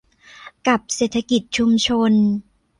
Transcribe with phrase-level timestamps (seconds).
[0.67, 2.11] กับเศรษฐกิจชุมชน